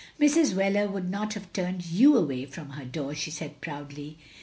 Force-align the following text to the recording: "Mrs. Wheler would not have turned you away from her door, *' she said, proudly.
"Mrs. 0.19 0.55
Wheler 0.55 0.91
would 0.91 1.11
not 1.11 1.35
have 1.35 1.53
turned 1.53 1.85
you 1.85 2.17
away 2.17 2.47
from 2.47 2.71
her 2.71 2.85
door, 2.85 3.13
*' 3.13 3.13
she 3.13 3.29
said, 3.29 3.61
proudly. 3.61 4.17